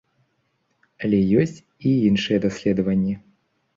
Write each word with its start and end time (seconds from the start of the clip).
Але 1.03 1.19
ёсць 1.43 1.55
і 1.91 1.93
іншыя 2.09 2.37
даследаванні. 2.47 3.15